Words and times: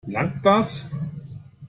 Langt 0.07 0.43
das? 0.43 0.89